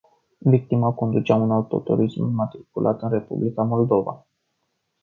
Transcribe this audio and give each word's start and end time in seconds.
Victima 0.53 0.93
conducea 0.93 1.35
un 1.35 1.51
autoturism 1.51 2.23
înmatriculat 2.23 3.01
în 3.01 3.09
Republica 3.09 3.63
Moldova. 3.63 4.25